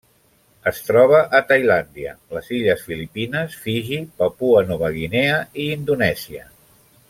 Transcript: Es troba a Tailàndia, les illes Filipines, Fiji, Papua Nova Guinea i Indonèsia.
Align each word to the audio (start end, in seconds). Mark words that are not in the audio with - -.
Es 0.69 0.77
troba 0.85 1.19
a 1.39 1.41
Tailàndia, 1.51 2.15
les 2.37 2.49
illes 2.59 2.81
Filipines, 2.87 3.53
Fiji, 3.67 4.01
Papua 4.23 4.65
Nova 4.73 4.91
Guinea 4.99 5.37
i 5.67 5.71
Indonèsia. 5.79 6.53